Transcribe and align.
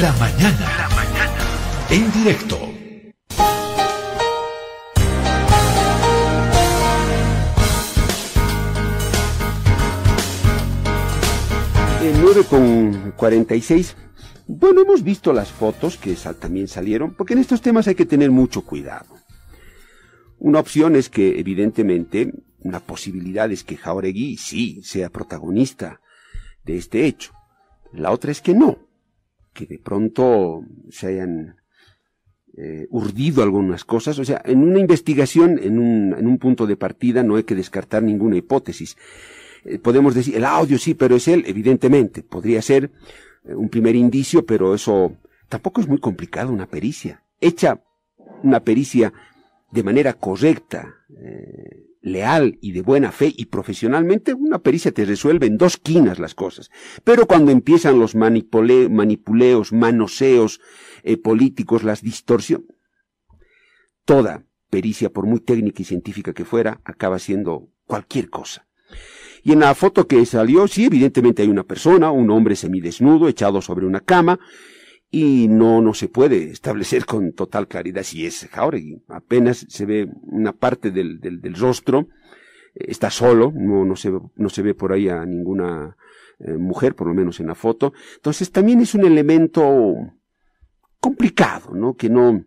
La 0.00 0.12
mañana. 0.14 0.76
La 0.76 0.88
mañana. 0.88 1.44
En 1.88 2.10
directo. 2.10 2.58
En 12.02 12.22
9 12.22 12.44
con 12.50 13.12
46. 13.12 13.96
Bueno, 14.48 14.80
hemos 14.80 15.04
visto 15.04 15.32
las 15.32 15.52
fotos 15.52 15.96
que 15.96 16.16
también 16.40 16.66
salieron, 16.66 17.14
porque 17.14 17.34
en 17.34 17.38
estos 17.38 17.62
temas 17.62 17.86
hay 17.86 17.94
que 17.94 18.04
tener 18.04 18.32
mucho 18.32 18.62
cuidado. 18.62 19.14
Una 20.38 20.58
opción 20.58 20.96
es 20.96 21.08
que, 21.08 21.38
evidentemente, 21.38 22.32
una 22.58 22.80
posibilidad 22.80 23.48
es 23.52 23.62
que 23.62 23.76
Jauregui 23.76 24.38
sí 24.38 24.82
sea 24.82 25.08
protagonista 25.08 26.00
de 26.64 26.78
este 26.78 27.06
hecho. 27.06 27.32
La 27.92 28.10
otra 28.10 28.32
es 28.32 28.40
que 28.40 28.54
no, 28.54 28.83
que 29.54 29.66
de 29.66 29.78
pronto 29.78 30.62
se 30.90 31.06
hayan 31.06 31.56
eh, 32.56 32.86
urdido 32.90 33.42
algunas 33.42 33.84
cosas. 33.84 34.18
O 34.18 34.24
sea, 34.24 34.42
en 34.44 34.62
una 34.62 34.78
investigación, 34.78 35.58
en 35.62 35.78
un, 35.78 36.14
en 36.18 36.26
un 36.26 36.38
punto 36.38 36.66
de 36.66 36.76
partida, 36.76 37.22
no 37.22 37.36
hay 37.36 37.44
que 37.44 37.54
descartar 37.54 38.02
ninguna 38.02 38.36
hipótesis. 38.36 38.96
Eh, 39.64 39.78
podemos 39.78 40.14
decir, 40.14 40.36
el 40.36 40.44
audio 40.44 40.78
sí, 40.78 40.94
pero 40.94 41.16
es 41.16 41.26
él, 41.28 41.44
evidentemente. 41.46 42.22
Podría 42.22 42.60
ser 42.60 42.90
eh, 43.44 43.54
un 43.54 43.68
primer 43.70 43.96
indicio, 43.96 44.44
pero 44.44 44.74
eso 44.74 45.16
tampoco 45.48 45.80
es 45.80 45.88
muy 45.88 45.98
complicado, 45.98 46.52
una 46.52 46.66
pericia. 46.66 47.22
Hecha 47.40 47.82
una 48.42 48.60
pericia 48.60 49.12
de 49.74 49.82
manera 49.82 50.12
correcta, 50.14 50.94
leal 52.00 52.58
y 52.60 52.72
de 52.72 52.82
buena 52.82 53.10
fe 53.10 53.32
y 53.34 53.46
profesionalmente, 53.46 54.34
una 54.34 54.60
pericia 54.60 54.92
te 54.92 55.04
resuelve 55.04 55.46
en 55.46 55.58
dos 55.58 55.78
quinas 55.78 56.18
las 56.18 56.34
cosas. 56.34 56.70
Pero 57.02 57.26
cuando 57.26 57.50
empiezan 57.50 57.98
los 57.98 58.14
manipuleos, 58.14 59.72
manoseos 59.72 60.60
eh, 61.02 61.16
políticos, 61.16 61.82
las 61.82 62.02
distorsiones, 62.02 62.68
toda 64.04 64.44
pericia, 64.70 65.10
por 65.10 65.26
muy 65.26 65.40
técnica 65.40 65.82
y 65.82 65.86
científica 65.86 66.34
que 66.34 66.44
fuera, 66.44 66.80
acaba 66.84 67.18
siendo 67.18 67.68
cualquier 67.86 68.28
cosa. 68.30 68.66
Y 69.42 69.52
en 69.52 69.60
la 69.60 69.74
foto 69.74 70.06
que 70.06 70.24
salió, 70.24 70.68
sí, 70.68 70.84
evidentemente 70.84 71.42
hay 71.42 71.48
una 71.48 71.64
persona, 71.64 72.10
un 72.10 72.30
hombre 72.30 72.54
semidesnudo, 72.54 73.28
echado 73.28 73.60
sobre 73.60 73.86
una 73.86 74.00
cama, 74.00 74.38
y 75.14 75.46
no, 75.46 75.80
no 75.80 75.94
se 75.94 76.08
puede 76.08 76.50
establecer 76.50 77.06
con 77.06 77.34
total 77.34 77.68
claridad 77.68 78.02
si 78.02 78.26
es 78.26 78.48
Jauregui. 78.50 79.04
Apenas 79.06 79.64
se 79.68 79.86
ve 79.86 80.08
una 80.22 80.52
parte 80.52 80.90
del, 80.90 81.20
del, 81.20 81.40
del 81.40 81.54
rostro, 81.54 82.08
eh, 82.74 82.86
está 82.88 83.10
solo, 83.10 83.52
no, 83.54 83.84
no, 83.84 83.94
se, 83.94 84.10
no 84.10 84.48
se 84.48 84.62
ve 84.62 84.74
por 84.74 84.92
ahí 84.92 85.08
a 85.08 85.24
ninguna 85.24 85.96
eh, 86.40 86.54
mujer, 86.54 86.96
por 86.96 87.06
lo 87.06 87.14
menos 87.14 87.38
en 87.38 87.46
la 87.46 87.54
foto. 87.54 87.92
Entonces 88.16 88.50
también 88.50 88.80
es 88.80 88.96
un 88.96 89.04
elemento 89.04 89.94
complicado, 90.98 91.74
¿no? 91.74 91.94
Que 91.94 92.10
no, 92.10 92.44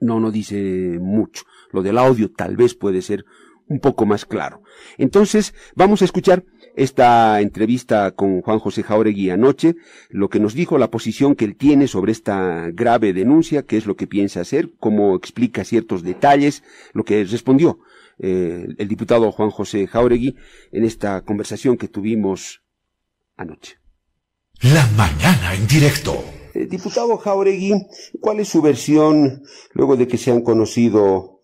no, 0.00 0.20
no 0.20 0.30
dice 0.30 0.96
mucho. 1.00 1.42
Lo 1.72 1.82
del 1.82 1.98
audio 1.98 2.30
tal 2.30 2.56
vez 2.56 2.76
puede 2.76 3.02
ser 3.02 3.24
un 3.70 3.78
poco 3.78 4.04
más 4.04 4.26
claro. 4.26 4.62
Entonces, 4.98 5.54
vamos 5.76 6.02
a 6.02 6.04
escuchar 6.04 6.44
esta 6.76 7.40
entrevista 7.40 8.10
con 8.10 8.42
Juan 8.42 8.58
José 8.58 8.82
Jauregui 8.82 9.30
anoche, 9.30 9.76
lo 10.08 10.28
que 10.28 10.40
nos 10.40 10.54
dijo, 10.54 10.76
la 10.76 10.90
posición 10.90 11.36
que 11.36 11.44
él 11.44 11.56
tiene 11.56 11.86
sobre 11.86 12.12
esta 12.12 12.70
grave 12.72 13.12
denuncia, 13.12 13.62
qué 13.62 13.76
es 13.76 13.86
lo 13.86 13.96
que 13.96 14.08
piensa 14.08 14.40
hacer, 14.40 14.70
cómo 14.78 15.14
explica 15.14 15.64
ciertos 15.64 16.02
detalles, 16.02 16.64
lo 16.92 17.04
que 17.04 17.24
respondió 17.24 17.78
eh, 18.18 18.66
el 18.76 18.88
diputado 18.88 19.30
Juan 19.30 19.50
José 19.50 19.86
Jauregui 19.86 20.36
en 20.72 20.84
esta 20.84 21.22
conversación 21.22 21.76
que 21.76 21.88
tuvimos 21.88 22.62
anoche. 23.36 23.78
La 24.62 24.86
mañana 24.96 25.54
en 25.54 25.66
directo. 25.68 26.22
Eh, 26.54 26.66
diputado 26.66 27.16
Jauregui, 27.16 27.72
¿cuál 28.20 28.40
es 28.40 28.48
su 28.48 28.60
versión 28.60 29.42
luego 29.72 29.96
de 29.96 30.08
que 30.08 30.18
se 30.18 30.32
han 30.32 30.42
conocido 30.42 31.39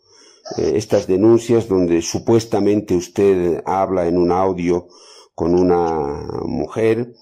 eh, 0.56 0.72
estas 0.76 1.06
denuncias 1.06 1.68
donde 1.68 2.02
supuestamente 2.02 2.94
usted 2.94 3.62
habla 3.66 4.06
en 4.06 4.16
un 4.16 4.30
audio 4.30 4.88
con 5.34 5.54
una 5.54 6.28
mujer. 6.44 7.12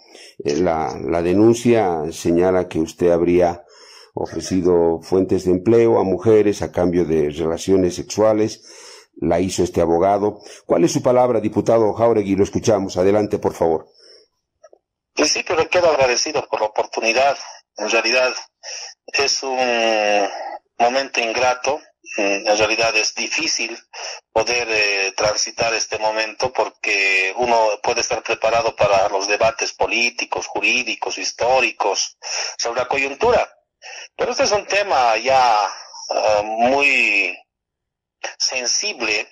Eh, 0.44 0.56
la, 0.56 0.98
la 1.00 1.22
denuncia 1.22 2.02
señala 2.12 2.68
que 2.68 2.80
usted 2.80 3.10
habría 3.10 3.64
ofrecido 4.14 5.00
fuentes 5.02 5.44
de 5.44 5.52
empleo 5.52 5.98
a 5.98 6.04
mujeres 6.04 6.62
a 6.62 6.70
cambio 6.70 7.04
de 7.04 7.30
relaciones 7.30 7.96
sexuales. 7.96 8.62
La 9.16 9.40
hizo 9.40 9.62
este 9.62 9.80
abogado. 9.80 10.40
¿Cuál 10.66 10.84
es 10.84 10.92
su 10.92 11.02
palabra, 11.02 11.40
diputado 11.40 11.92
Jauregui? 11.94 12.36
Lo 12.36 12.44
escuchamos. 12.44 12.96
Adelante, 12.96 13.38
por 13.38 13.54
favor. 13.54 13.86
En 15.16 15.22
principio 15.22 15.56
le 15.56 15.68
quedo 15.68 15.88
agradecido 15.88 16.46
por 16.50 16.60
la 16.60 16.66
oportunidad. 16.66 17.36
En 17.76 17.88
realidad 17.90 18.32
es 19.06 19.42
un 19.42 19.56
momento 20.78 21.20
ingrato 21.20 21.80
en 22.16 22.58
realidad 22.58 22.96
es 22.96 23.14
difícil 23.14 23.76
poder 24.32 24.68
eh, 24.70 25.12
transitar 25.16 25.74
este 25.74 25.98
momento 25.98 26.52
porque 26.52 27.32
uno 27.36 27.80
puede 27.82 28.00
estar 28.00 28.22
preparado 28.22 28.76
para 28.76 29.08
los 29.08 29.26
debates 29.26 29.72
políticos, 29.72 30.46
jurídicos, 30.46 31.18
históricos 31.18 32.16
sobre 32.58 32.80
la 32.80 32.88
coyuntura. 32.88 33.48
Pero 34.16 34.32
este 34.32 34.44
es 34.44 34.52
un 34.52 34.66
tema 34.66 35.16
ya 35.16 35.66
ah, 35.66 36.42
muy 36.44 37.36
sensible 38.38 39.28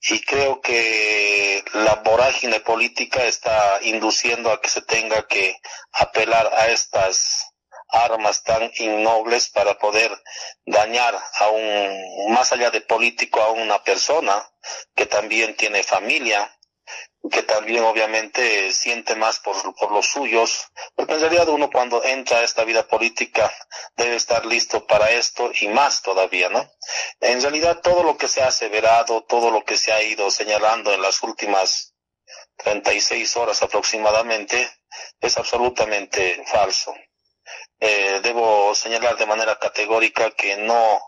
y 0.00 0.20
creo 0.20 0.60
que 0.60 1.64
la 1.72 1.96
vorágine 1.96 2.60
política 2.60 3.24
está 3.24 3.80
induciendo 3.82 4.52
a 4.52 4.60
que 4.60 4.68
se 4.68 4.82
tenga 4.82 5.26
que 5.26 5.56
apelar 5.92 6.50
a 6.54 6.68
estas 6.68 7.47
armas 7.88 8.42
tan 8.42 8.70
innobles 8.78 9.48
para 9.50 9.78
poder 9.78 10.10
dañar 10.64 11.18
a 11.40 11.48
un, 11.48 12.32
más 12.32 12.52
allá 12.52 12.70
de 12.70 12.80
político, 12.80 13.40
a 13.40 13.50
una 13.50 13.82
persona 13.82 14.46
que 14.94 15.06
también 15.06 15.56
tiene 15.56 15.82
familia, 15.82 16.54
que 17.30 17.42
también 17.42 17.84
obviamente 17.84 18.72
siente 18.72 19.14
más 19.16 19.40
por, 19.40 19.74
por 19.74 19.90
los 19.92 20.06
suyos, 20.06 20.70
porque 20.94 21.14
en 21.14 21.20
realidad 21.20 21.48
uno 21.48 21.70
cuando 21.70 22.02
entra 22.04 22.38
a 22.38 22.44
esta 22.44 22.64
vida 22.64 22.86
política 22.86 23.52
debe 23.96 24.16
estar 24.16 24.46
listo 24.46 24.86
para 24.86 25.10
esto 25.10 25.50
y 25.60 25.68
más 25.68 26.02
todavía, 26.02 26.48
¿no? 26.48 26.70
En 27.20 27.40
realidad 27.42 27.80
todo 27.80 28.02
lo 28.02 28.16
que 28.16 28.28
se 28.28 28.42
ha 28.42 28.48
aseverado, 28.48 29.24
todo 29.24 29.50
lo 29.50 29.64
que 29.64 29.76
se 29.76 29.92
ha 29.92 30.02
ido 30.02 30.30
señalando 30.30 30.92
en 30.92 31.02
las 31.02 31.22
últimas 31.22 31.94
36 32.56 33.36
horas 33.36 33.62
aproximadamente 33.62 34.70
es 35.20 35.36
absolutamente 35.36 36.42
falso 36.46 36.94
eh, 37.80 38.20
debo 38.22 38.74
señalar 38.74 39.16
de 39.16 39.26
manera 39.26 39.58
categórica 39.58 40.30
que 40.32 40.56
no 40.56 41.00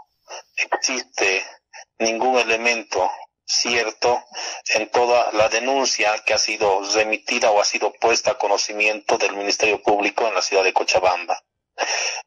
existe 0.56 1.44
ningún 1.98 2.38
elemento 2.38 3.10
cierto 3.44 4.24
en 4.74 4.90
toda 4.90 5.32
la 5.32 5.48
denuncia 5.48 6.22
que 6.24 6.34
ha 6.34 6.38
sido 6.38 6.82
remitida 6.94 7.50
o 7.50 7.60
ha 7.60 7.64
sido 7.64 7.92
puesta 7.92 8.32
a 8.32 8.38
conocimiento 8.38 9.18
del 9.18 9.34
Ministerio 9.34 9.82
Público 9.82 10.26
en 10.26 10.34
la 10.34 10.42
ciudad 10.42 10.62
de 10.62 10.72
Cochabamba. 10.72 11.42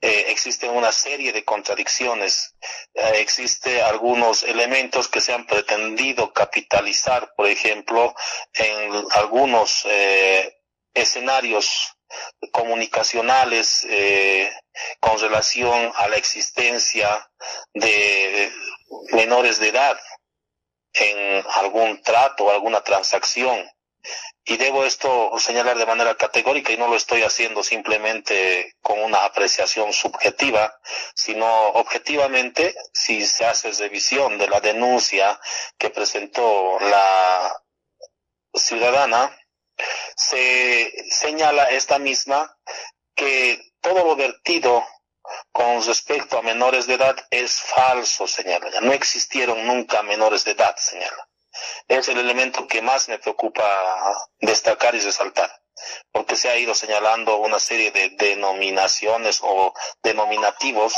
Eh, 0.02 0.26
existen 0.30 0.72
una 0.72 0.92
serie 0.92 1.32
de 1.32 1.46
contradicciones, 1.46 2.56
eh, 2.94 3.20
existen 3.20 3.82
algunos 3.82 4.44
elementos 4.44 5.08
que 5.08 5.22
se 5.22 5.32
han 5.32 5.46
pretendido 5.46 6.34
capitalizar, 6.34 7.34
por 7.36 7.48
ejemplo, 7.48 8.16
en 8.54 9.06
algunos 9.12 9.84
eh, 9.86 10.60
escenarios 10.94 11.93
comunicacionales 12.52 13.86
eh, 13.90 14.52
con 15.00 15.20
relación 15.20 15.92
a 15.96 16.08
la 16.08 16.18
existencia 16.18 17.30
de 17.74 18.52
menores 19.12 19.60
de 19.60 19.70
edad 19.70 20.00
en 20.94 21.44
algún 21.56 22.02
trato 22.02 22.46
o 22.46 22.52
alguna 22.52 22.82
transacción. 22.82 23.66
Y 24.46 24.58
debo 24.58 24.84
esto 24.84 25.32
señalar 25.40 25.78
de 25.78 25.86
manera 25.86 26.16
categórica 26.16 26.74
y 26.74 26.78
no 26.78 26.90
lo 26.90 26.98
estoy 26.98 27.22
haciendo 27.22 27.64
simplemente 27.64 28.76
con 28.82 29.00
una 29.02 29.24
apreciación 29.24 29.94
subjetiva, 29.94 30.78
sino 31.16 31.70
objetivamente 31.70 32.76
si 32.94 33.26
se 33.26 33.46
hace 33.46 33.72
revisión 33.72 34.38
de 34.38 34.50
la 34.50 34.60
denuncia 34.60 35.40
que 35.78 35.90
presentó 35.90 36.78
la 36.82 37.64
ciudadana, 38.54 39.36
se 40.16 40.92
señala 41.10 41.70
esta 41.70 42.00
misma 42.00 42.58
que 43.16 43.60
todo 43.82 44.06
lo 44.06 44.16
vertido 44.16 44.84
con 45.52 45.84
respecto 45.86 46.38
a 46.38 46.42
menores 46.42 46.88
de 46.88 46.96
edad 46.96 47.16
es 47.30 47.62
falso, 47.62 48.28
señala. 48.28 48.70
Ya 48.70 48.82
no 48.82 48.94
existieron 48.94 49.66
nunca 49.66 50.04
menores 50.04 50.44
de 50.46 50.52
edad, 50.52 50.76
señala. 50.78 51.30
Es 51.88 52.08
el 52.08 52.18
elemento 52.18 52.68
que 52.68 52.82
más 52.82 53.08
me 53.10 53.20
preocupa 53.20 53.64
destacar 54.40 54.96
y 54.96 55.00
resaltar, 55.00 55.52
porque 56.12 56.36
se 56.36 56.50
ha 56.50 56.58
ido 56.58 56.74
señalando 56.74 57.38
una 57.38 57.60
serie 57.60 57.92
de 57.92 58.10
denominaciones 58.10 59.40
o 59.44 59.74
denominativos 60.02 60.96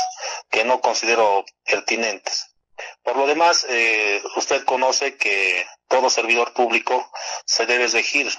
que 0.50 0.64
no 0.64 0.80
considero 0.80 1.44
pertinentes. 1.64 2.56
Por 3.02 3.16
lo 3.16 3.26
demás, 3.26 3.66
eh, 3.68 4.22
usted 4.36 4.64
conoce 4.64 5.16
que 5.16 5.66
todo 5.88 6.10
servidor 6.10 6.52
público 6.52 7.10
se 7.44 7.66
debe 7.66 7.86
regir 7.86 8.30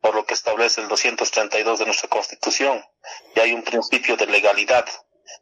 por 0.00 0.14
lo 0.14 0.24
que 0.24 0.34
establece 0.34 0.80
el 0.80 0.88
232 0.88 1.78
de 1.78 1.86
nuestra 1.86 2.08
Constitución, 2.08 2.84
y 3.34 3.40
hay 3.40 3.52
un 3.52 3.62
principio 3.62 4.16
de 4.16 4.26
legalidad 4.26 4.86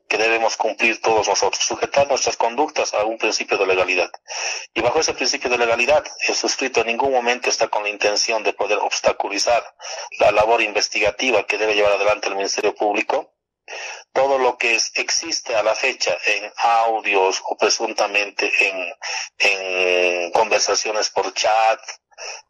que 0.09 0.19
debemos 0.19 0.57
cumplir 0.57 1.01
todos 1.01 1.29
nosotros, 1.29 1.65
sujetar 1.65 2.09
nuestras 2.09 2.37
conductas 2.37 2.95
a 2.95 3.05
un 3.05 3.19
principio 3.19 3.59
de 3.59 3.67
legalidad. 3.67 4.11
Y 4.75 4.81
bajo 4.81 5.01
ese 5.01 5.15
principio 5.15 5.51
de 5.51 5.59
legalidad, 5.59 6.05
el 6.29 6.35
suscrito 6.35 6.81
en 6.81 6.89
ningún 6.89 7.13
momento 7.13 7.49
está 7.49 7.69
con 7.69 7.83
la 7.83 7.89
intención 7.89 8.43
de 8.43 8.53
poder 8.53 8.79
obstaculizar 8.79 9.65
la 10.19 10.31
labor 10.31 10.63
investigativa 10.63 11.47
que 11.47 11.59
debe 11.59 11.75
llevar 11.75 11.93
adelante 11.93 12.29
el 12.29 12.37
Ministerio 12.37 12.75
Público. 12.75 13.33
Todo 14.13 14.39
lo 14.39 14.57
que 14.59 14.77
es, 14.77 14.93
existe 14.95 15.57
a 15.57 15.63
la 15.63 15.75
fecha 15.75 16.17
en 16.25 16.53
audios 16.57 17.43
o 17.45 17.57
presuntamente 17.57 18.51
en, 18.61 18.95
en 19.39 20.31
conversaciones 20.31 21.11
por 21.11 21.35
chat, 21.35 21.81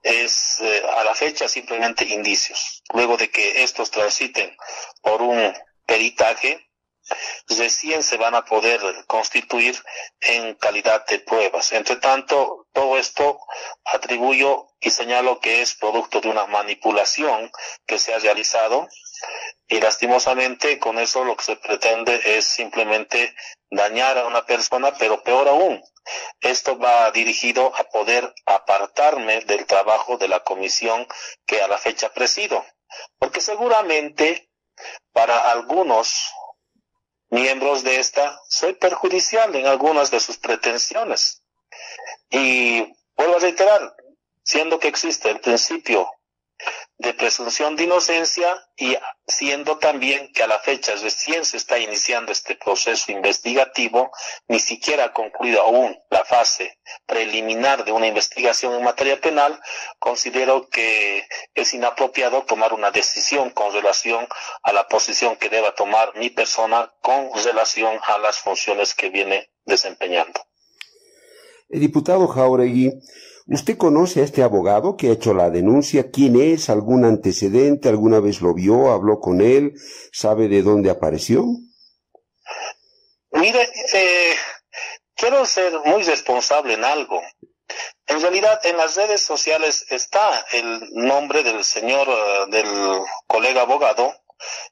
es 0.02 0.60
eh, 0.60 0.82
a 0.96 1.04
la 1.04 1.14
fecha 1.14 1.48
simplemente 1.48 2.04
indicios. 2.04 2.82
Luego 2.92 3.16
de 3.16 3.30
que 3.30 3.62
estos 3.62 3.90
transiten 3.90 4.56
por 5.02 5.22
un 5.22 5.54
peritaje, 5.86 6.66
recién 7.48 8.02
se 8.02 8.16
van 8.16 8.34
a 8.34 8.44
poder 8.44 8.80
constituir 9.06 9.80
en 10.20 10.54
calidad 10.54 11.06
de 11.06 11.20
pruebas. 11.20 11.72
Entre 11.72 11.96
tanto, 11.96 12.66
todo 12.72 12.98
esto 12.98 13.38
atribuyo 13.84 14.66
y 14.80 14.90
señalo 14.90 15.40
que 15.40 15.62
es 15.62 15.74
producto 15.74 16.20
de 16.20 16.28
una 16.28 16.46
manipulación 16.46 17.50
que 17.86 17.98
se 17.98 18.12
ha 18.14 18.18
realizado 18.18 18.88
y 19.68 19.80
lastimosamente 19.80 20.78
con 20.78 20.98
eso 20.98 21.24
lo 21.24 21.36
que 21.36 21.44
se 21.44 21.56
pretende 21.56 22.20
es 22.24 22.44
simplemente 22.46 23.34
dañar 23.70 24.18
a 24.18 24.26
una 24.26 24.46
persona, 24.46 24.94
pero 24.96 25.22
peor 25.22 25.48
aún, 25.48 25.82
esto 26.40 26.78
va 26.78 27.10
dirigido 27.10 27.74
a 27.76 27.84
poder 27.84 28.32
apartarme 28.44 29.40
del 29.40 29.66
trabajo 29.66 30.18
de 30.18 30.28
la 30.28 30.40
comisión 30.44 31.06
que 31.46 31.60
a 31.60 31.68
la 31.68 31.78
fecha 31.78 32.12
presido, 32.12 32.64
porque 33.18 33.40
seguramente 33.40 34.48
para 35.12 35.50
algunos 35.50 36.32
miembros 37.30 37.82
de 37.82 37.98
esta, 37.98 38.40
soy 38.48 38.74
perjudicial 38.74 39.54
en 39.56 39.66
algunas 39.66 40.10
de 40.10 40.20
sus 40.20 40.38
pretensiones. 40.38 41.42
Y 42.30 42.82
vuelvo 43.16 43.36
a 43.36 43.40
reiterar, 43.40 43.96
siendo 44.42 44.78
que 44.78 44.88
existe 44.88 45.30
el 45.30 45.40
principio 45.40 46.10
de 46.98 47.12
presunción 47.12 47.76
de 47.76 47.84
inocencia 47.84 48.48
y 48.76 48.96
siendo 49.26 49.78
también 49.78 50.32
que 50.32 50.42
a 50.42 50.46
la 50.46 50.58
fecha 50.58 50.94
recién 50.96 51.44
se 51.44 51.58
está 51.58 51.78
iniciando 51.78 52.32
este 52.32 52.56
proceso 52.56 53.12
investigativo, 53.12 54.10
ni 54.48 54.58
siquiera 54.58 55.04
ha 55.04 55.12
concluido 55.12 55.60
aún 55.60 55.96
la 56.10 56.24
fase 56.24 56.78
preliminar 57.06 57.84
de 57.84 57.92
una 57.92 58.06
investigación 58.06 58.74
en 58.74 58.82
materia 58.82 59.20
penal, 59.20 59.60
considero 59.98 60.68
que 60.68 61.26
es 61.54 61.74
inapropiado 61.74 62.44
tomar 62.44 62.72
una 62.72 62.90
decisión 62.90 63.50
con 63.50 63.72
relación 63.74 64.26
a 64.62 64.72
la 64.72 64.88
posición 64.88 65.36
que 65.36 65.50
deba 65.50 65.74
tomar 65.74 66.16
mi 66.16 66.30
persona 66.30 66.92
con 67.02 67.30
relación 67.44 67.98
a 68.06 68.18
las 68.18 68.38
funciones 68.38 68.94
que 68.94 69.10
viene 69.10 69.50
desempeñando. 69.66 70.40
El 71.68 71.80
diputado 71.80 72.26
Jauregui, 72.28 72.92
¿Usted 73.48 73.76
conoce 73.76 74.20
a 74.20 74.24
este 74.24 74.42
abogado 74.42 74.96
que 74.96 75.08
ha 75.08 75.12
hecho 75.12 75.32
la 75.32 75.50
denuncia? 75.50 76.10
¿Quién 76.10 76.34
es? 76.40 76.68
¿Algún 76.68 77.04
antecedente? 77.04 77.88
¿Alguna 77.88 78.18
vez 78.18 78.40
lo 78.40 78.52
vio? 78.54 78.90
¿Habló 78.90 79.20
con 79.20 79.40
él? 79.40 79.74
¿Sabe 80.12 80.48
de 80.48 80.62
dónde 80.62 80.90
apareció? 80.90 81.44
Mire, 83.30 83.68
eh, 83.94 84.34
quiero 85.14 85.46
ser 85.46 85.72
muy 85.84 86.02
responsable 86.02 86.74
en 86.74 86.84
algo. 86.84 87.22
En 88.08 88.20
realidad, 88.20 88.58
en 88.64 88.76
las 88.76 88.96
redes 88.96 89.22
sociales 89.22 89.86
está 89.90 90.44
el 90.50 90.80
nombre 90.92 91.44
del 91.44 91.62
señor, 91.64 92.08
eh, 92.08 92.46
del 92.50 93.00
colega 93.28 93.62
abogado, 93.62 94.12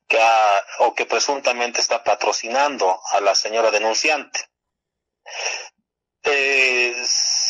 que 0.09 0.21
ha, 0.21 0.65
o 0.81 0.95
que 0.95 1.07
presuntamente 1.07 1.81
está 1.81 2.03
patrocinando 2.03 2.99
a 3.13 3.21
la 3.21 3.37
señora 3.37 3.71
denunciante. 3.71 4.41
Eh, 6.25 6.95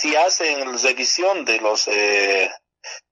si 0.04 0.14
hacen 0.16 0.78
revisión 0.82 1.46
de 1.46 1.58
los 1.60 1.88
eh, 1.88 2.52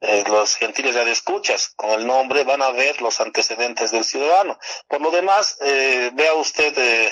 eh, 0.02 0.24
los 0.26 0.56
gentiles 0.56 0.94
escuchas 0.94 1.72
con 1.74 1.88
el 1.88 2.06
nombre 2.06 2.44
van 2.44 2.60
a 2.60 2.70
ver 2.70 3.00
los 3.00 3.18
antecedentes 3.18 3.92
del 3.92 4.04
ciudadano. 4.04 4.58
Por 4.88 5.00
lo 5.00 5.10
demás, 5.10 5.56
eh, 5.62 6.10
vea 6.12 6.34
usted, 6.34 6.76
eh, 6.76 7.10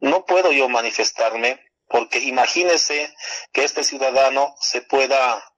no 0.00 0.24
puedo 0.24 0.52
yo 0.52 0.70
manifestarme 0.70 1.60
porque 1.86 2.18
imagínese 2.20 3.14
que 3.52 3.64
este 3.64 3.84
ciudadano 3.84 4.54
se 4.58 4.80
pueda 4.80 5.52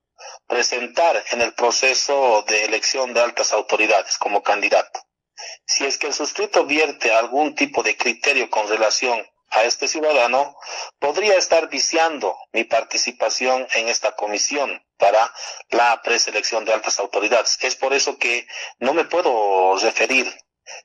presentar 0.49 1.23
en 1.31 1.41
el 1.41 1.55
proceso 1.55 2.45
de 2.49 2.65
elección 2.65 3.15
de 3.15 3.21
altas 3.21 3.53
autoridades 3.53 4.19
como 4.19 4.43
candidato. 4.43 4.99
Si 5.65 5.87
es 5.87 5.99
que 5.99 6.09
el 6.09 6.15
suscrito 6.15 6.65
vierte 6.65 7.13
algún 7.13 7.55
tipo 7.55 7.85
de 7.85 7.97
criterio 7.97 8.51
con 8.51 8.67
relación 8.67 9.25
a 9.56 9.64
este 9.64 9.88
ciudadano, 9.88 10.56
podría 10.99 11.37
estar 11.37 11.69
viciando 11.69 12.37
mi 12.53 12.64
participación 12.64 13.67
en 13.75 13.88
esta 13.88 14.14
comisión 14.14 14.82
para 14.99 15.32
la 15.70 16.00
preselección 16.03 16.64
de 16.64 16.73
altas 16.73 16.99
autoridades. 16.99 17.58
Es 17.62 17.76
por 17.76 17.94
eso 17.94 18.19
que 18.19 18.47
no 18.79 18.94
me 18.94 19.05
puedo 19.05 19.76
referir 19.79 20.32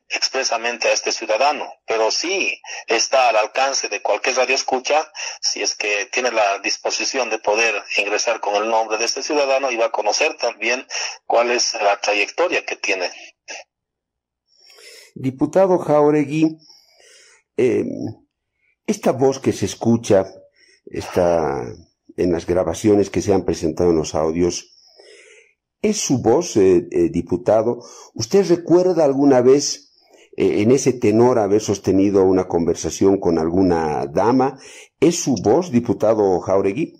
expresamente 0.08 0.88
a 0.88 0.92
este 0.92 1.10
ciudadano, 1.10 1.72
pero 1.86 2.10
sí 2.10 2.60
está 2.86 3.28
al 3.28 3.36
alcance 3.36 3.88
de 3.88 4.00
cualquier 4.00 4.36
radio 4.36 4.54
escucha 4.54 5.10
si 5.40 5.62
es 5.62 5.74
que 5.74 6.06
tiene 6.06 6.30
la 6.30 6.60
disposición 6.60 7.30
de 7.30 7.38
poder 7.38 7.82
ingresar 7.96 8.40
con 8.40 8.54
el 8.54 8.68
nombre 8.68 8.98
de 8.98 9.04
este 9.04 9.22
ciudadano 9.22 9.70
y 9.70 9.76
va 9.76 9.86
a 9.86 9.92
conocer 9.92 10.36
también 10.36 10.86
cuál 11.26 11.50
es 11.50 11.74
la 11.74 12.00
trayectoria 12.00 12.64
que 12.64 12.76
tiene. 12.76 13.10
Diputado 15.14 15.78
Jauregui, 15.78 16.58
eh, 17.56 17.84
esta 18.92 19.12
voz 19.12 19.40
que 19.40 19.52
se 19.52 19.66
escucha 19.66 20.26
está 20.86 21.64
en 22.16 22.30
las 22.30 22.46
grabaciones 22.46 23.10
que 23.10 23.22
se 23.22 23.32
han 23.32 23.44
presentado 23.44 23.90
en 23.90 23.96
los 23.96 24.14
audios, 24.14 24.76
¿es 25.80 25.98
su 25.98 26.18
voz, 26.18 26.56
eh, 26.56 26.88
eh, 26.90 27.08
diputado? 27.08 27.80
¿Usted 28.14 28.46
recuerda 28.48 29.04
alguna 29.04 29.40
vez 29.40 29.90
eh, 30.36 30.60
en 30.62 30.70
ese 30.70 30.92
tenor 30.92 31.38
haber 31.38 31.62
sostenido 31.62 32.22
una 32.22 32.46
conversación 32.46 33.18
con 33.18 33.38
alguna 33.38 34.06
dama? 34.06 34.58
¿Es 35.00 35.22
su 35.22 35.36
voz, 35.42 35.70
diputado 35.70 36.40
Jauregui? 36.40 36.94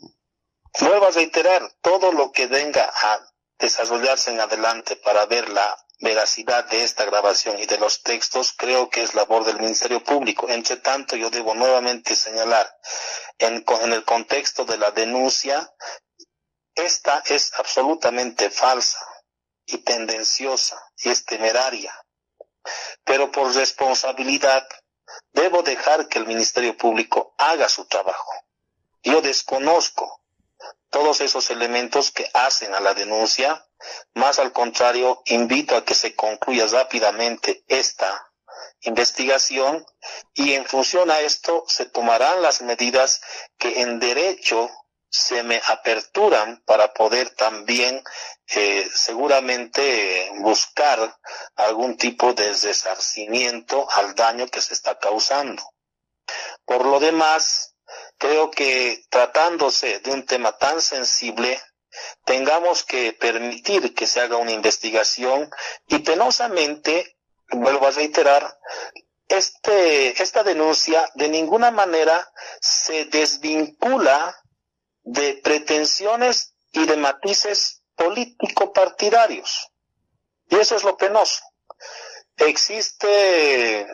Vuelvo 0.80 1.06
a 1.06 1.10
reiterar, 1.10 1.62
todo 1.82 2.10
lo 2.12 2.32
que 2.32 2.46
venga 2.46 2.84
a 2.84 3.20
desarrollarse 3.58 4.32
en 4.32 4.40
adelante 4.40 4.96
para 4.96 5.26
ver 5.26 5.48
la 5.50 5.76
veracidad 6.02 6.64
de 6.64 6.82
esta 6.82 7.04
grabación 7.04 7.58
y 7.58 7.66
de 7.66 7.78
los 7.78 8.02
textos 8.02 8.52
creo 8.52 8.90
que 8.90 9.02
es 9.02 9.14
labor 9.14 9.44
del 9.44 9.60
Ministerio 9.60 10.02
Público. 10.02 10.48
Entre 10.48 10.76
tanto, 10.76 11.16
yo 11.16 11.30
debo 11.30 11.54
nuevamente 11.54 12.14
señalar, 12.16 12.68
en, 13.38 13.64
en 13.82 13.92
el 13.92 14.04
contexto 14.04 14.64
de 14.64 14.78
la 14.78 14.90
denuncia, 14.90 15.72
esta 16.74 17.22
es 17.26 17.52
absolutamente 17.54 18.50
falsa 18.50 18.98
y 19.64 19.78
tendenciosa 19.78 20.76
y 20.98 21.10
es 21.10 21.24
temeraria. 21.24 21.94
Pero 23.04 23.30
por 23.30 23.54
responsabilidad, 23.54 24.66
debo 25.32 25.62
dejar 25.62 26.08
que 26.08 26.18
el 26.18 26.26
Ministerio 26.26 26.76
Público 26.76 27.34
haga 27.38 27.68
su 27.68 27.84
trabajo. 27.86 28.32
Yo 29.02 29.20
desconozco 29.20 30.21
todos 30.92 31.22
esos 31.22 31.50
elementos 31.50 32.12
que 32.12 32.30
hacen 32.34 32.74
a 32.74 32.80
la 32.80 32.94
denuncia 32.94 33.66
más 34.14 34.38
al 34.38 34.52
contrario, 34.52 35.22
invito 35.24 35.74
a 35.74 35.84
que 35.84 35.94
se 35.94 36.14
concluya 36.14 36.66
rápidamente 36.66 37.64
esta 37.66 38.30
investigación 38.82 39.84
y 40.34 40.52
en 40.52 40.66
función 40.66 41.10
a 41.10 41.20
esto 41.20 41.64
se 41.66 41.86
tomarán 41.86 42.42
las 42.42 42.60
medidas 42.62 43.22
que 43.58 43.80
en 43.80 43.98
derecho 43.98 44.70
se 45.08 45.42
me 45.42 45.60
aperturan 45.68 46.62
para 46.64 46.92
poder 46.92 47.30
también 47.30 48.02
eh, 48.46 48.88
seguramente 48.94 50.30
buscar 50.40 51.18
algún 51.56 51.96
tipo 51.96 52.34
de 52.34 52.52
resarcimiento 52.52 53.88
al 53.90 54.14
daño 54.14 54.46
que 54.48 54.60
se 54.60 54.74
está 54.74 54.98
causando. 54.98 55.62
Por 56.64 56.86
lo 56.86 57.00
demás, 57.00 57.71
creo 58.18 58.50
que 58.50 59.04
tratándose 59.10 60.00
de 60.00 60.10
un 60.10 60.24
tema 60.26 60.56
tan 60.58 60.80
sensible, 60.80 61.60
tengamos 62.24 62.84
que 62.84 63.12
permitir 63.12 63.94
que 63.94 64.06
se 64.06 64.20
haga 64.20 64.36
una 64.36 64.52
investigación 64.52 65.50
y 65.88 65.98
penosamente, 65.98 67.16
vuelvo 67.50 67.86
a 67.86 67.90
reiterar, 67.90 68.58
este, 69.28 70.22
esta 70.22 70.42
denuncia 70.42 71.08
de 71.14 71.28
ninguna 71.28 71.70
manera 71.70 72.30
se 72.60 73.06
desvincula 73.06 74.36
de 75.02 75.40
pretensiones 75.42 76.54
y 76.72 76.86
de 76.86 76.96
matices 76.96 77.82
político-partidarios. 77.96 79.70
Y 80.48 80.56
eso 80.56 80.76
es 80.76 80.84
lo 80.84 80.96
penoso. 80.96 81.42
Existe 82.36 83.86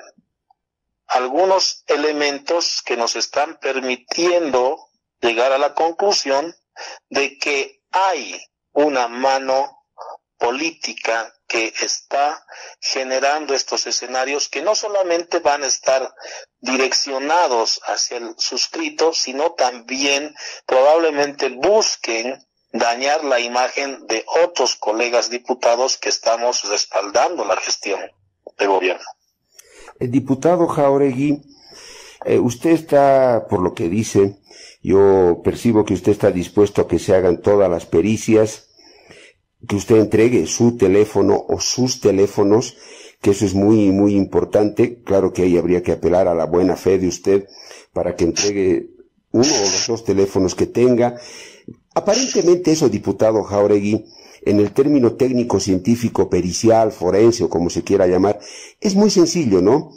algunos 1.08 1.84
elementos 1.86 2.82
que 2.82 2.96
nos 2.96 3.16
están 3.16 3.58
permitiendo 3.58 4.88
llegar 5.20 5.52
a 5.52 5.58
la 5.58 5.74
conclusión 5.74 6.54
de 7.08 7.38
que 7.38 7.82
hay 7.90 8.40
una 8.72 9.08
mano 9.08 9.84
política 10.38 11.34
que 11.48 11.72
está 11.80 12.46
generando 12.80 13.54
estos 13.54 13.86
escenarios 13.86 14.48
que 14.48 14.62
no 14.62 14.74
solamente 14.74 15.40
van 15.40 15.64
a 15.64 15.66
estar 15.66 16.14
direccionados 16.60 17.80
hacia 17.86 18.18
el 18.18 18.34
suscrito, 18.38 19.12
sino 19.12 19.52
también 19.52 20.34
probablemente 20.66 21.48
busquen 21.48 22.46
dañar 22.70 23.24
la 23.24 23.40
imagen 23.40 24.06
de 24.06 24.24
otros 24.26 24.76
colegas 24.76 25.30
diputados 25.30 25.96
que 25.96 26.10
estamos 26.10 26.64
respaldando 26.68 27.44
la 27.44 27.56
gestión 27.56 28.00
de 28.58 28.66
gobierno. 28.66 29.04
El 29.98 30.10
diputado 30.10 30.66
Jauregui, 30.68 31.42
eh, 32.24 32.38
usted 32.38 32.70
está, 32.70 33.46
por 33.48 33.60
lo 33.60 33.74
que 33.74 33.88
dice, 33.88 34.38
yo 34.82 35.40
percibo 35.42 35.84
que 35.84 35.94
usted 35.94 36.12
está 36.12 36.30
dispuesto 36.30 36.82
a 36.82 36.88
que 36.88 36.98
se 36.98 37.14
hagan 37.14 37.42
todas 37.42 37.68
las 37.68 37.86
pericias, 37.86 38.68
que 39.66 39.74
usted 39.74 39.96
entregue 39.96 40.46
su 40.46 40.76
teléfono 40.76 41.44
o 41.48 41.58
sus 41.60 42.00
teléfonos, 42.00 42.76
que 43.20 43.30
eso 43.30 43.44
es 43.44 43.54
muy, 43.54 43.90
muy 43.90 44.14
importante. 44.14 45.02
Claro 45.02 45.32
que 45.32 45.42
ahí 45.42 45.58
habría 45.58 45.82
que 45.82 45.92
apelar 45.92 46.28
a 46.28 46.34
la 46.34 46.46
buena 46.46 46.76
fe 46.76 46.98
de 46.98 47.08
usted 47.08 47.48
para 47.92 48.14
que 48.14 48.24
entregue 48.24 48.90
uno 49.32 49.48
o 49.52 49.60
los 49.60 49.86
dos 49.88 50.04
teléfonos 50.04 50.54
que 50.54 50.66
tenga. 50.66 51.16
Aparentemente 51.94 52.70
eso, 52.70 52.88
diputado 52.88 53.42
Jauregui, 53.42 54.04
en 54.42 54.60
el 54.60 54.72
término 54.72 55.12
técnico, 55.12 55.60
científico, 55.60 56.28
pericial, 56.28 56.92
forense 56.92 57.44
o 57.44 57.48
como 57.48 57.70
se 57.70 57.82
quiera 57.82 58.06
llamar, 58.06 58.38
es 58.80 58.94
muy 58.94 59.10
sencillo, 59.10 59.60
¿no? 59.60 59.90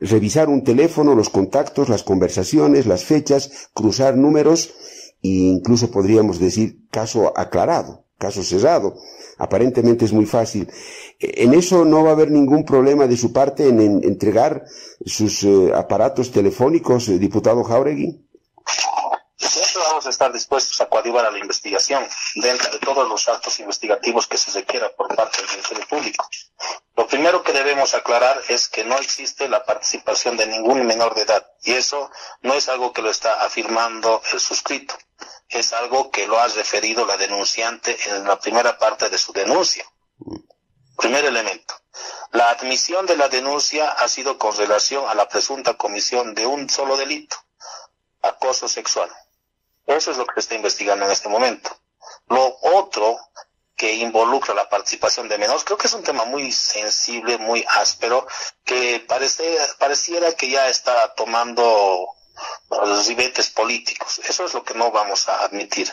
Revisar 0.00 0.48
un 0.48 0.62
teléfono, 0.64 1.14
los 1.14 1.30
contactos, 1.30 1.88
las 1.88 2.02
conversaciones, 2.02 2.86
las 2.86 3.04
fechas, 3.04 3.70
cruzar 3.74 4.16
números 4.16 4.70
e 5.22 5.28
incluso 5.28 5.90
podríamos 5.90 6.38
decir 6.38 6.78
caso 6.90 7.32
aclarado, 7.36 8.04
caso 8.18 8.42
cerrado. 8.42 8.94
Aparentemente 9.38 10.04
es 10.04 10.12
muy 10.12 10.26
fácil. 10.26 10.68
En 11.20 11.54
eso 11.54 11.84
no 11.84 12.02
va 12.02 12.10
a 12.10 12.12
haber 12.12 12.30
ningún 12.30 12.64
problema 12.64 13.06
de 13.06 13.16
su 13.16 13.32
parte 13.32 13.68
en, 13.68 13.80
entregar 14.02 14.64
sus 15.04 15.44
eh, 15.44 15.72
aparatos 15.74 16.32
telefónicos, 16.32 17.08
eh, 17.08 17.18
diputado 17.18 17.62
Jauregui 17.62 18.20
estar 20.10 20.32
dispuestos 20.32 20.80
a 20.80 20.88
coadyuvar 20.88 21.26
a 21.26 21.30
la 21.30 21.38
investigación 21.38 22.06
dentro 22.36 22.70
de 22.70 22.78
todos 22.78 23.08
los 23.08 23.28
actos 23.28 23.58
investigativos 23.60 24.26
que 24.26 24.38
se 24.38 24.50
requiera 24.52 24.90
por 24.90 25.14
parte 25.14 25.42
del 25.42 25.50
Ministerio 25.50 25.86
Público. 25.86 26.28
Lo 26.96 27.06
primero 27.06 27.42
que 27.42 27.52
debemos 27.52 27.94
aclarar 27.94 28.42
es 28.48 28.68
que 28.68 28.84
no 28.84 28.96
existe 28.96 29.48
la 29.48 29.64
participación 29.64 30.36
de 30.36 30.46
ningún 30.46 30.84
menor 30.86 31.14
de 31.14 31.22
edad 31.22 31.46
y 31.62 31.72
eso 31.74 32.10
no 32.42 32.54
es 32.54 32.68
algo 32.68 32.92
que 32.92 33.02
lo 33.02 33.10
está 33.10 33.44
afirmando 33.44 34.20
el 34.32 34.40
suscrito, 34.40 34.96
es 35.48 35.72
algo 35.72 36.10
que 36.10 36.26
lo 36.26 36.38
ha 36.38 36.48
referido 36.48 37.06
la 37.06 37.16
denunciante 37.16 37.96
en 38.10 38.24
la 38.24 38.38
primera 38.38 38.78
parte 38.78 39.08
de 39.08 39.18
su 39.18 39.32
denuncia. 39.32 39.84
Primer 40.96 41.24
elemento. 41.24 41.74
La 42.32 42.50
admisión 42.50 43.06
de 43.06 43.16
la 43.16 43.28
denuncia 43.28 43.90
ha 43.90 44.08
sido 44.08 44.38
con 44.38 44.56
relación 44.56 45.08
a 45.08 45.14
la 45.14 45.28
presunta 45.28 45.74
comisión 45.74 46.34
de 46.34 46.46
un 46.46 46.68
solo 46.68 46.96
delito, 46.96 47.36
acoso 48.22 48.68
sexual. 48.68 49.10
Eso 49.88 50.10
es 50.10 50.18
lo 50.18 50.26
que 50.26 50.34
se 50.34 50.40
está 50.40 50.54
investigando 50.54 51.06
en 51.06 51.10
este 51.10 51.30
momento. 51.30 51.74
Lo 52.28 52.58
otro 52.60 53.18
que 53.74 53.94
involucra 53.94 54.54
la 54.54 54.68
participación 54.68 55.28
de 55.28 55.38
menores, 55.38 55.64
creo 55.64 55.78
que 55.78 55.86
es 55.86 55.94
un 55.94 56.02
tema 56.02 56.26
muy 56.26 56.52
sensible, 56.52 57.38
muy 57.38 57.64
áspero, 57.66 58.26
que 58.64 59.02
parece, 59.08 59.56
pareciera 59.78 60.34
que 60.34 60.50
ya 60.50 60.68
está 60.68 61.14
tomando 61.14 62.06
los 62.70 63.06
ribetes 63.06 63.48
políticos. 63.48 64.20
Eso 64.28 64.44
es 64.44 64.52
lo 64.52 64.62
que 64.62 64.74
no 64.74 64.90
vamos 64.90 65.26
a 65.28 65.42
admitir. 65.44 65.90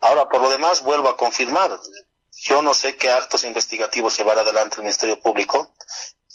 Ahora, 0.00 0.28
por 0.28 0.42
lo 0.42 0.50
demás, 0.50 0.82
vuelvo 0.82 1.08
a 1.08 1.16
confirmar. 1.16 1.80
Yo 2.32 2.60
no 2.60 2.74
sé 2.74 2.96
qué 2.96 3.10
actos 3.10 3.44
investigativos 3.44 4.18
llevará 4.18 4.42
adelante 4.42 4.76
el 4.76 4.82
Ministerio 4.82 5.20
Público 5.20 5.72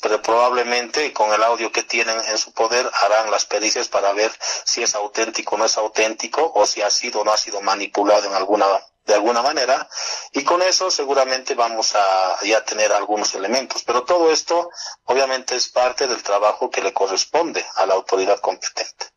pero 0.03 0.21
probablemente 0.21 1.13
con 1.13 1.33
el 1.33 1.41
audio 1.41 1.71
que 1.71 1.81
tienen 1.81 2.19
en 2.27 2.37
su 2.37 2.51
poder 2.51 2.91
harán 3.01 3.31
las 3.31 3.45
pericias 3.45 3.87
para 3.87 4.11
ver 4.11 4.31
si 4.65 4.83
es 4.83 4.93
auténtico 4.95 5.55
o 5.55 5.57
no 5.57 5.65
es 5.65 5.77
auténtico 5.77 6.51
o 6.53 6.65
si 6.65 6.81
ha 6.81 6.89
sido 6.91 7.21
o 7.21 7.23
no 7.23 7.31
ha 7.31 7.37
sido 7.37 7.61
manipulado 7.61 8.27
en 8.27 8.33
alguna 8.33 8.65
de 9.05 9.13
alguna 9.13 9.41
manera. 9.41 9.87
Y 10.31 10.43
con 10.43 10.61
eso 10.61 10.91
seguramente 10.91 11.55
vamos 11.55 11.95
a 11.95 12.37
ya 12.43 12.63
tener 12.63 12.91
algunos 12.91 13.33
elementos. 13.35 13.83
Pero 13.83 14.03
todo 14.03 14.31
esto 14.31 14.69
obviamente 15.05 15.55
es 15.55 15.69
parte 15.69 16.07
del 16.07 16.21
trabajo 16.21 16.69
que 16.69 16.81
le 16.81 16.93
corresponde 16.93 17.65
a 17.75 17.85
la 17.85 17.95
autoridad 17.95 18.39
competente 18.39 19.12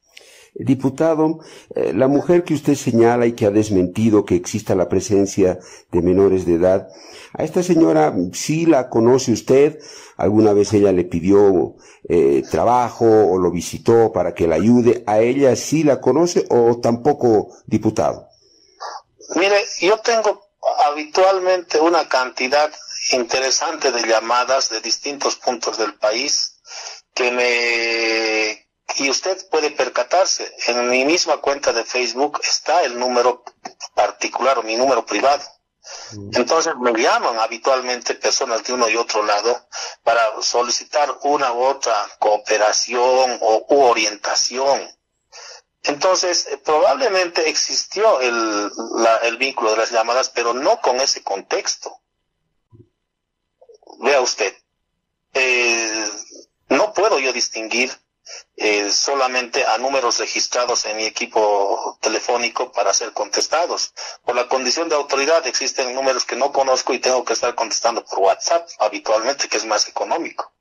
Diputado, 0.59 1.41
eh, 1.75 1.93
la 1.95 2.09
mujer 2.09 2.43
que 2.43 2.55
usted 2.55 2.75
señala 2.75 3.27
y 3.27 3.33
que 3.33 3.45
ha 3.45 3.51
desmentido 3.51 4.25
que 4.25 4.37
exista 4.37 4.75
la 4.75 4.89
presencia 4.89 5.59
de 5.93 6.03
menores 6.03 6.47
de 6.47 6.55
edad, 6.55 6.89
a 7.35 7.45
esta 7.45 7.63
señora 7.63 8.15
sí 8.33 8.65
la 8.65 8.89
conoce 8.89 9.33
usted, 9.33 9.79
alguna 10.17 10.55
vez 10.55 10.73
ella 10.73 10.93
le 10.93 11.05
pidió 11.05 11.75
eh, 12.09 12.43
trabajo 12.51 13.05
o 13.05 13.39
lo 13.39 13.51
visitó 13.51 14.13
para 14.13 14.33
que 14.33 14.47
la 14.47 14.55
ayude, 14.55 15.05
a 15.07 15.21
ella 15.21 15.55
sí 15.57 15.83
la 15.83 16.01
conoce 16.01 16.47
o 16.49 16.81
tampoco, 16.81 17.49
diputado. 17.67 18.29
Mire, 19.35 19.63
yo 19.81 19.99
tengo 19.99 20.41
habitualmente 20.87 21.79
una 21.79 22.09
cantidad 22.09 22.71
interesante 23.13 23.93
de 23.93 24.07
llamadas 24.07 24.71
de 24.71 24.81
distintos 24.81 25.37
puntos 25.37 25.77
del 25.77 25.95
país 25.95 26.61
que 27.13 27.31
me 27.31 28.66
y 28.99 29.11
usted 29.11 29.49
puede 29.51 29.71
percatarse, 29.71 30.55
en 30.67 30.89
mi 30.89 31.05
misma 31.05 31.39
cuenta 31.39 31.73
de 31.73 31.85
Facebook 31.85 32.41
está 32.43 32.83
el 32.83 32.99
número 32.99 33.45
particular 33.95 34.59
o 34.59 34.63
mi 34.63 34.77
número 34.77 35.05
privado. 35.05 35.43
Mm. 36.13 36.31
Entonces 36.35 36.75
me 36.77 36.93
llaman 36.93 37.39
habitualmente 37.39 38.15
personas 38.15 38.65
de 38.65 38.73
uno 38.73 38.89
y 38.89 38.97
otro 38.97 39.23
lado 39.23 39.69
para 40.03 40.43
solicitar 40.43 41.19
una 41.23 41.53
u 41.53 41.63
otra 41.63 41.95
cooperación 42.19 43.39
o 43.41 43.67
u 43.69 43.81
orientación. 43.83 44.89
Entonces, 45.83 46.47
eh, 46.49 46.59
probablemente 46.59 47.49
existió 47.49 48.21
el, 48.21 48.73
el 49.23 49.37
vínculo 49.37 49.71
de 49.71 49.77
las 49.77 49.93
llamadas, 49.93 50.31
pero 50.31 50.53
no 50.53 50.81
con 50.81 51.01
ese 51.01 51.23
contexto. 51.23 52.01
Vea 54.01 54.21
usted, 54.21 54.53
eh, 55.33 56.11
no 56.69 56.93
puedo 56.93 57.19
yo 57.19 57.33
distinguir 57.33 57.93
eh, 58.57 58.91
solamente 58.91 59.65
a 59.65 59.79
números 59.79 60.19
registrados 60.19 60.85
en 60.87 60.97
mi 60.97 61.05
equipo 61.05 61.99
telefónico 62.01 62.73
para 62.73 62.93
ser 62.93 63.13
contestados. 63.13 63.93
Por 64.25 64.35
la 64.35 64.49
condición 64.49 64.89
de 64.89 64.95
autoridad 64.97 65.47
existen 65.47 65.95
números 65.95 66.25
que 66.25 66.37
no 66.37 66.53
conozco 66.53 66.93
y 66.93 66.99
tengo 66.99 67.25
que 67.25 67.35
estar 67.35 67.55
contestando 67.55 68.05
por 68.05 68.21
WhatsApp 68.21 68.69
habitualmente, 68.79 69.49
que 69.49 69.57
es 69.57 69.65
más 69.65 69.89
económico. 69.89 70.53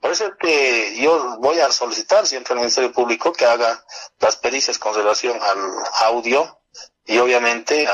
Por 0.00 0.10
eso 0.10 0.26
es 0.26 0.32
que 0.40 0.96
yo 0.96 1.36
voy 1.38 1.60
a 1.60 1.70
solicitar 1.70 2.26
siempre 2.26 2.54
al 2.54 2.60
Ministerio 2.60 2.92
Público 2.92 3.32
que 3.32 3.44
haga 3.44 3.84
las 4.18 4.36
pericias 4.36 4.78
con 4.78 4.94
relación 4.94 5.38
al 5.42 5.58
audio 6.04 6.58
y 7.04 7.18
obviamente 7.18 7.86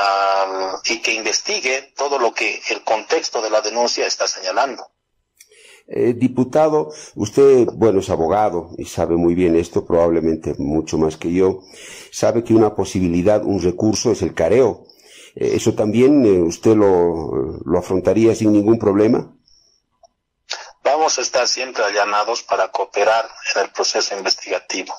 y 0.85 1.01
que 1.01 1.13
investigue 1.13 1.93
todo 1.97 2.17
lo 2.19 2.33
que 2.33 2.61
el 2.69 2.83
contexto 2.83 3.41
de 3.41 3.49
la 3.49 3.61
denuncia 3.61 4.05
está 4.05 4.27
señalando. 4.27 4.91
Eh, 5.91 6.13
diputado, 6.13 6.93
usted, 7.15 7.65
bueno, 7.73 7.99
es 7.99 8.11
abogado 8.11 8.69
y 8.77 8.85
sabe 8.85 9.15
muy 9.15 9.33
bien 9.33 9.55
esto, 9.55 9.85
probablemente 9.85 10.53
mucho 10.59 10.99
más 10.99 11.17
que 11.17 11.33
yo. 11.33 11.61
Sabe 12.11 12.43
que 12.43 12.53
una 12.53 12.75
posibilidad, 12.75 13.43
un 13.43 13.59
recurso 13.59 14.11
es 14.11 14.21
el 14.21 14.35
careo. 14.35 14.85
Eh, 15.35 15.53
¿Eso 15.55 15.73
también 15.73 16.23
eh, 16.27 16.41
usted 16.41 16.75
lo, 16.75 17.59
lo 17.65 17.79
afrontaría 17.79 18.35
sin 18.35 18.53
ningún 18.53 18.77
problema? 18.77 19.35
Vamos 20.83 21.17
a 21.17 21.21
estar 21.21 21.47
siempre 21.47 21.83
allanados 21.83 22.43
para 22.43 22.67
cooperar 22.71 23.25
en 23.55 23.63
el 23.63 23.71
proceso 23.71 24.15
investigativo. 24.15 24.93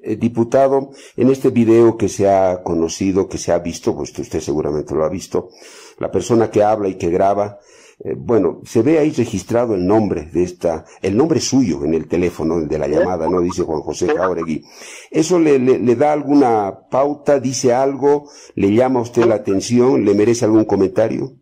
diputado, 0.00 0.90
en 1.16 1.30
este 1.30 1.50
video 1.50 1.96
que 1.96 2.08
se 2.08 2.28
ha 2.28 2.64
conocido, 2.64 3.28
que 3.28 3.38
se 3.38 3.52
ha 3.52 3.58
visto, 3.58 3.94
pues 3.94 4.18
usted 4.18 4.40
seguramente 4.40 4.92
lo 4.92 5.04
ha 5.04 5.08
visto, 5.08 5.50
la 5.98 6.10
persona 6.10 6.50
que 6.50 6.64
habla 6.64 6.88
y 6.88 6.98
que 6.98 7.10
graba 7.10 7.60
eh, 8.00 8.14
bueno, 8.16 8.60
se 8.64 8.82
ve 8.82 8.98
ahí 8.98 9.12
registrado 9.12 9.74
el 9.74 9.86
nombre 9.86 10.22
de 10.22 10.42
esta, 10.42 10.84
el 11.00 11.16
nombre 11.16 11.40
suyo 11.40 11.84
en 11.84 11.94
el 11.94 12.08
teléfono 12.08 12.60
de 12.60 12.78
la 12.78 12.88
llamada, 12.88 13.28
¿no? 13.28 13.40
Dice 13.40 13.62
Juan 13.62 13.82
José 13.82 14.08
Jauregui. 14.08 14.64
¿Eso 15.10 15.38
le, 15.38 15.58
le, 15.58 15.96
da 15.96 16.12
alguna 16.12 16.88
pauta, 16.90 17.38
dice 17.38 17.72
algo, 17.72 18.30
le 18.56 18.72
llama 18.74 18.98
a 18.98 19.04
usted 19.04 19.24
la 19.24 19.36
atención, 19.36 20.04
le 20.04 20.14
merece 20.14 20.44
algún 20.44 20.64
comentario? 20.64 21.34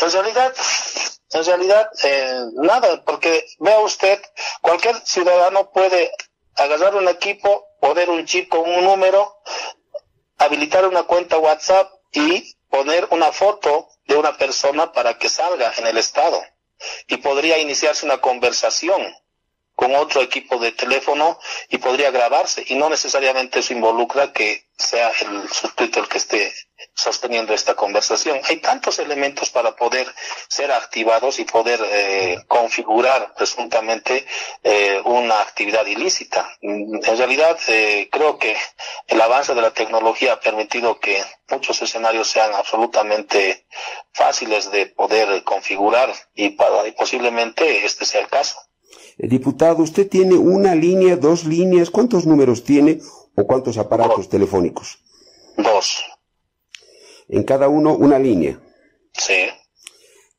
En 0.00 0.10
realidad, 0.10 0.54
en 1.32 1.44
realidad, 1.44 1.88
eh, 2.04 2.40
nada, 2.54 3.02
porque 3.04 3.44
vea 3.58 3.80
usted, 3.80 4.20
cualquier 4.60 4.94
ciudadano 5.04 5.70
puede 5.72 6.12
agarrar 6.54 6.94
un 6.94 7.08
equipo, 7.08 7.66
poner 7.80 8.08
un 8.08 8.24
chip 8.24 8.48
con 8.48 8.60
un 8.60 8.84
número, 8.84 9.36
habilitar 10.38 10.86
una 10.86 11.02
cuenta 11.02 11.38
WhatsApp 11.38 11.93
y 12.14 12.56
poner 12.70 13.06
una 13.10 13.32
foto 13.32 13.88
de 14.06 14.16
una 14.16 14.36
persona 14.36 14.92
para 14.92 15.18
que 15.18 15.28
salga 15.28 15.72
en 15.76 15.86
el 15.86 15.98
estado. 15.98 16.42
Y 17.06 17.18
podría 17.18 17.58
iniciarse 17.58 18.04
una 18.04 18.18
conversación 18.18 19.02
con 19.74 19.94
otro 19.94 20.22
equipo 20.22 20.58
de 20.58 20.72
teléfono 20.72 21.38
y 21.68 21.78
podría 21.78 22.10
grabarse 22.10 22.64
y 22.68 22.76
no 22.76 22.88
necesariamente 22.88 23.58
eso 23.58 23.72
involucra 23.72 24.32
que 24.32 24.64
sea 24.76 25.12
el 25.20 25.48
suscrito 25.50 26.00
el 26.00 26.08
que 26.08 26.18
esté 26.18 26.52
sosteniendo 26.94 27.54
esta 27.54 27.74
conversación. 27.74 28.40
Hay 28.44 28.58
tantos 28.58 28.98
elementos 28.98 29.50
para 29.50 29.74
poder 29.76 30.12
ser 30.48 30.72
activados 30.72 31.38
y 31.38 31.44
poder 31.44 31.80
eh, 31.84 32.38
configurar 32.48 33.34
presuntamente 33.34 34.26
eh, 34.62 35.00
una 35.04 35.40
actividad 35.40 35.86
ilícita. 35.86 36.56
En 36.60 37.02
realidad, 37.02 37.58
eh, 37.68 38.08
creo 38.10 38.38
que 38.38 38.56
el 39.06 39.20
avance 39.20 39.54
de 39.54 39.62
la 39.62 39.72
tecnología 39.72 40.34
ha 40.34 40.40
permitido 40.40 40.98
que 40.98 41.22
muchos 41.48 41.80
escenarios 41.82 42.28
sean 42.28 42.54
absolutamente 42.54 43.66
fáciles 44.12 44.70
de 44.70 44.86
poder 44.86 45.42
configurar 45.44 46.12
y 46.34 46.50
posiblemente 46.50 47.84
este 47.84 48.04
sea 48.04 48.20
el 48.20 48.28
caso. 48.28 48.58
Diputado, 49.18 49.82
usted 49.82 50.08
tiene 50.08 50.34
una 50.34 50.74
línea, 50.74 51.16
dos 51.16 51.44
líneas, 51.44 51.90
¿cuántos 51.90 52.26
números 52.26 52.64
tiene 52.64 53.00
o 53.36 53.46
cuántos 53.46 53.78
aparatos 53.78 54.28
telefónicos? 54.28 54.98
Dos. 55.56 56.04
En 57.28 57.44
cada 57.44 57.68
uno 57.68 57.94
una 57.94 58.18
línea. 58.18 58.60
Sí. 59.12 59.46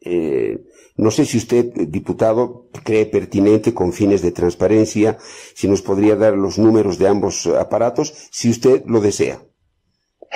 Eh, 0.02 0.60
no 0.98 1.12
sé 1.12 1.26
si 1.26 1.38
usted, 1.38 1.66
diputado, 1.74 2.70
cree 2.84 3.06
pertinente 3.06 3.74
con 3.74 3.92
fines 3.92 4.22
de 4.22 4.32
transparencia, 4.32 5.18
si 5.54 5.68
nos 5.68 5.82
podría 5.82 6.16
dar 6.16 6.34
los 6.34 6.58
números 6.58 6.98
de 6.98 7.08
ambos 7.08 7.48
aparatos, 7.48 8.14
si 8.32 8.50
usted 8.50 8.84
lo 8.86 9.02
desea. 9.02 9.42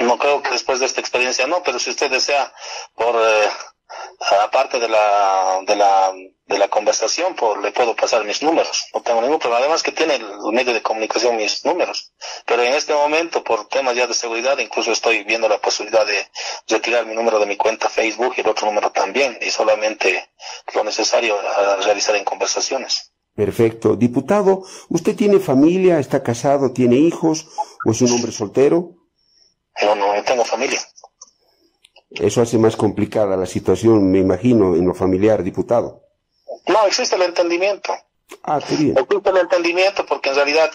No 0.02 0.18
creo 0.18 0.42
que 0.42 0.52
después 0.52 0.80
de 0.80 0.86
esta 0.86 1.02
experiencia 1.02 1.48
no, 1.48 1.62
pero 1.64 1.80
si 1.80 1.90
usted 1.90 2.10
desea, 2.10 2.54
por 2.96 3.16
eh, 3.16 3.50
aparte 4.44 4.80
de 4.80 4.90
la, 4.90 5.62
de 5.66 5.76
la, 5.76 6.14
de 6.50 6.58
la 6.58 6.68
conversación, 6.68 7.36
pues 7.36 7.62
le 7.62 7.72
puedo 7.72 7.96
pasar 7.96 8.26
mis 8.26 8.42
números. 8.42 8.88
No 8.94 9.02
tengo 9.02 9.22
ningún 9.22 9.38
problema. 9.38 9.60
Además 9.60 9.84
que 9.84 9.92
tiene 9.92 10.16
el 10.16 10.26
medio 10.52 10.74
de 10.74 10.82
comunicación 10.82 11.38
mis 11.38 11.64
números. 11.64 12.12
Pero 12.48 12.64
en 12.64 12.74
este 12.74 12.94
momento, 12.94 13.44
por 13.44 13.68
temas 13.68 13.96
ya 13.96 14.08
de 14.08 14.16
seguridad, 14.16 14.58
incluso 14.58 14.92
estoy 14.92 15.24
viendo 15.24 15.48
la 15.48 15.60
posibilidad 15.60 16.06
de 16.08 16.28
retirar 16.68 17.06
mi 17.06 17.14
número 17.14 17.40
de 17.40 17.46
mi 17.46 17.56
cuenta 17.56 17.88
Facebook 17.88 18.34
y 18.36 18.42
el 18.42 18.48
otro 18.48 18.66
número 18.66 18.92
también. 18.92 19.38
Y 19.42 19.52
solamente 19.52 20.32
lo 20.74 20.84
necesario 20.84 21.36
a 21.40 21.76
realizar 21.84 22.16
en 22.16 22.24
conversaciones. 22.24 23.14
Perfecto. 23.36 23.96
Diputado, 23.96 24.64
¿usted 24.90 25.16
tiene 25.16 25.40
familia, 25.40 26.00
está 26.00 26.24
casado, 26.24 26.74
tiene 26.74 26.96
hijos 26.96 27.48
o 27.86 27.92
es 27.92 28.02
un 28.02 28.12
hombre 28.12 28.32
soltero? 28.32 28.96
No, 29.84 29.96
no, 29.96 30.16
yo 30.16 30.24
tengo 30.24 30.44
familia. 30.44 30.82
Eso 32.10 32.42
hace 32.42 32.58
más 32.58 32.76
complicada 32.76 33.38
la 33.38 33.46
situación, 33.46 34.10
me 34.10 34.18
imagino, 34.18 34.76
en 34.76 34.88
lo 34.88 34.96
familiar, 34.96 35.44
diputado. 35.44 36.09
No, 36.68 36.86
existe 36.86 37.16
el 37.16 37.24
entendimiento. 37.24 37.96
Ah, 38.44 38.60
qué 38.66 38.76
bien. 38.76 38.98
Existe 38.98 39.30
el 39.30 39.38
entendimiento 39.38 40.06
porque 40.06 40.30
en 40.30 40.36
realidad 40.36 40.72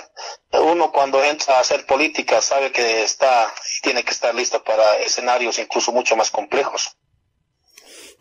uno 0.52 0.90
cuando 0.90 1.22
entra 1.22 1.56
a 1.56 1.60
hacer 1.60 1.86
política 1.86 2.40
sabe 2.40 2.72
que 2.72 3.04
está, 3.04 3.52
tiene 3.82 4.02
que 4.02 4.10
estar 4.10 4.34
listo 4.34 4.62
para 4.62 4.98
escenarios 4.98 5.58
incluso 5.58 5.92
mucho 5.92 6.16
más 6.16 6.30
complejos. 6.30 6.96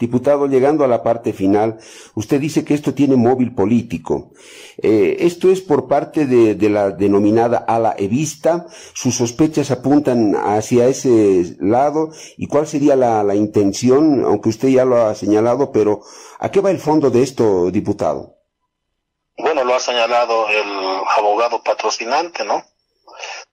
Diputado, 0.03 0.47
llegando 0.47 0.83
a 0.83 0.89
la 0.89 1.01
parte 1.01 1.31
final, 1.31 1.79
usted 2.13 2.37
dice 2.41 2.65
que 2.65 2.73
esto 2.73 2.93
tiene 2.93 3.15
móvil 3.15 3.55
político. 3.55 4.31
Eh, 4.77 5.15
¿Esto 5.19 5.49
es 5.49 5.61
por 5.61 5.87
parte 5.87 6.25
de, 6.25 6.69
la 6.69 6.91
denominada 6.91 7.59
ala 7.59 7.95
evista? 7.97 8.65
¿Sus 8.93 9.15
sospechas 9.15 9.71
apuntan 9.71 10.35
hacia 10.35 10.89
ese 10.89 11.55
lado? 11.61 12.09
¿Y 12.35 12.47
cuál 12.47 12.67
sería 12.67 12.97
la 12.97 13.33
intención? 13.33 14.25
Aunque 14.25 14.49
usted 14.49 14.67
ya 14.67 14.83
lo 14.83 14.97
ha 14.97 15.15
señalado, 15.15 15.71
pero 15.71 16.01
¿a 16.37 16.51
qué 16.51 16.59
va 16.59 16.69
el 16.71 16.79
fondo 16.79 17.09
de 17.09 17.23
esto, 17.23 17.71
diputado? 17.71 18.35
Bueno, 19.37 19.63
lo 19.63 19.73
ha 19.73 19.79
señalado 19.79 20.49
el 20.49 20.69
abogado 21.17 21.63
patrocinante, 21.63 22.43
¿no? 22.43 22.61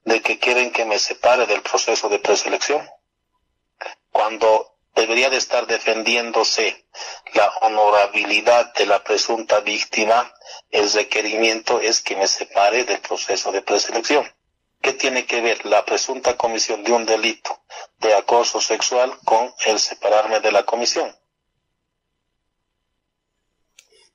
De 0.04 0.20
que 0.20 0.40
quieren 0.40 0.72
que 0.72 0.84
me 0.84 0.98
separe 0.98 1.46
del 1.46 1.62
proceso 1.62 2.08
de 2.08 2.18
preselección. 2.18 2.82
Cuando 4.10 4.79
debería 4.94 5.30
de 5.30 5.36
estar 5.36 5.66
defendiéndose 5.66 6.84
la 7.34 7.50
honorabilidad 7.62 8.72
de 8.74 8.86
la 8.86 9.02
presunta 9.02 9.60
víctima, 9.60 10.32
el 10.70 10.90
requerimiento 10.90 11.80
es 11.80 12.00
que 12.00 12.16
me 12.16 12.26
separe 12.26 12.84
del 12.84 13.00
proceso 13.00 13.52
de 13.52 13.62
preselección. 13.62 14.24
¿Qué 14.80 14.94
tiene 14.94 15.26
que 15.26 15.40
ver 15.40 15.66
la 15.66 15.84
presunta 15.84 16.36
comisión 16.36 16.82
de 16.84 16.92
un 16.92 17.04
delito 17.04 17.50
de 17.98 18.14
acoso 18.14 18.60
sexual 18.60 19.12
con 19.24 19.52
el 19.66 19.78
separarme 19.78 20.40
de 20.40 20.52
la 20.52 20.64
comisión? 20.64 21.10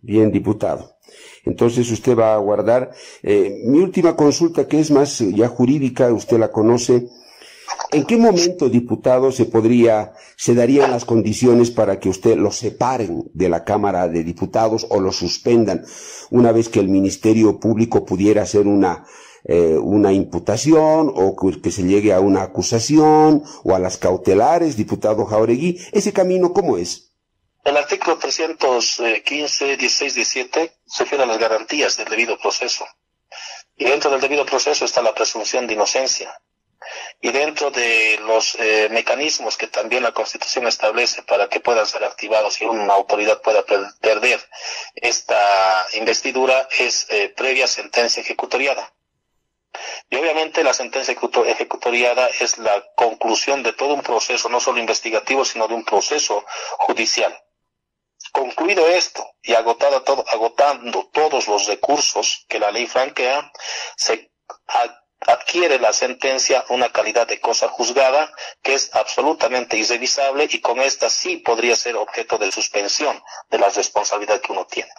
Bien, 0.02 0.32
diputado. 0.32 0.98
Entonces 1.46 1.90
usted 1.92 2.18
va 2.18 2.34
a 2.34 2.38
guardar. 2.38 2.92
Eh, 3.22 3.62
mi 3.66 3.80
última 3.80 4.16
consulta, 4.16 4.68
que 4.68 4.80
es 4.80 4.90
más 4.92 5.20
ya 5.20 5.48
jurídica, 5.48 6.12
usted 6.12 6.38
la 6.38 6.52
conoce. 6.52 7.08
¿En 7.96 8.06
qué 8.06 8.18
momento, 8.18 8.68
diputado, 8.68 9.32
se 9.32 9.46
podría, 9.46 10.12
se 10.36 10.54
darían 10.54 10.92
las 10.92 11.06
condiciones 11.06 11.72
para 11.72 11.98
que 11.98 12.10
usted 12.10 12.36
lo 12.36 12.52
separen 12.52 13.24
de 13.34 13.48
la 13.48 13.64
Cámara 13.64 14.10
de 14.10 14.26
Diputados 14.26 14.86
o 14.90 15.00
lo 15.00 15.14
suspendan 15.14 15.86
una 16.30 16.52
vez 16.52 16.68
que 16.68 16.82
el 16.82 16.90
Ministerio 16.90 17.58
Público 17.58 18.04
pudiera 18.04 18.42
hacer 18.42 18.68
una, 18.68 19.06
eh, 19.46 19.78
una 19.82 20.12
imputación 20.12 21.10
o 21.16 21.38
que 21.64 21.72
se 21.72 21.84
llegue 21.84 22.12
a 22.12 22.20
una 22.20 22.42
acusación 22.42 23.44
o 23.64 23.74
a 23.74 23.80
las 23.80 23.96
cautelares, 23.96 24.76
diputado 24.76 25.26
Jauregui? 25.26 25.80
¿Ese 25.94 26.12
camino 26.12 26.52
cómo 26.52 26.78
es? 26.78 27.14
El 27.64 27.78
artículo 27.78 28.18
315, 28.18 29.78
16, 29.78 30.16
17 30.16 30.74
se 30.86 31.04
refiere 31.06 31.24
a 31.24 31.28
las 31.28 31.40
garantías 31.40 31.96
del 31.96 32.10
debido 32.10 32.38
proceso. 32.38 32.84
Y 33.78 33.86
dentro 33.86 34.12
del 34.12 34.20
debido 34.20 34.46
proceso 34.46 34.84
está 34.84 35.02
la 35.02 35.16
presunción 35.16 35.66
de 35.66 35.76
inocencia 35.76 36.30
y 37.22 37.32
dentro 37.32 37.72
de 37.72 38.20
los 38.22 38.56
eh, 38.56 38.88
mecanismos 38.92 39.58
que 39.58 39.68
también 39.68 40.04
la 40.04 40.14
Constitución 40.14 40.68
establece 40.68 41.24
para 41.24 41.50
que 41.50 41.60
puedan 41.60 41.86
ser 41.86 42.04
activados 42.04 42.62
y 42.62 42.66
una 42.66 42.94
autoridad 42.94 43.42
pueda 43.42 43.64
perder 43.66 44.40
esta 44.96 45.88
investidura 45.94 46.68
es 46.78 47.08
eh, 47.10 47.30
previa 47.30 47.68
sentencia 47.68 48.22
ejecutoriada. 48.22 48.94
Y 50.10 50.16
obviamente 50.16 50.64
la 50.64 50.74
sentencia 50.74 51.16
ejecutoriada 51.48 52.30
es 52.40 52.58
la 52.58 52.84
conclusión 52.96 53.64
de 53.64 53.74
todo 53.74 53.94
un 53.94 54.04
proceso, 54.04 54.48
no 54.50 54.60
solo 54.60 54.80
investigativo, 54.80 55.44
sino 55.44 55.68
de 55.68 55.74
un 55.74 55.84
proceso 55.84 56.46
judicial. 56.80 57.38
Concluido 58.32 58.88
esto 58.88 59.26
y 59.42 59.54
agotado 59.54 60.02
todo, 60.04 60.24
agotando 60.28 61.10
todos 61.12 61.48
los 61.48 61.68
recursos 61.68 62.46
que 62.48 62.60
la 62.60 62.72
ley 62.72 62.88
franquea, 62.88 63.52
se 63.98 64.32
adquiere 65.22 65.80
la 65.80 65.94
sentencia 65.94 66.66
una 66.70 66.92
calidad 66.92 67.28
de 67.28 67.40
cosa 67.40 67.68
juzgada 67.70 68.32
que 68.62 68.74
es 68.74 68.94
absolutamente 68.94 69.78
irrevisable 69.78 70.48
y 70.50 70.60
con 70.60 70.80
esta 70.80 71.10
sí 71.10 71.38
podría 71.38 71.76
ser 71.76 71.96
objeto 71.96 72.38
de 72.38 72.52
suspensión 72.52 73.22
de 73.50 73.60
la 73.60 73.70
responsabilidad 73.70 74.42
que 74.42 74.52
uno 74.52 74.66
tiene. 74.66 74.92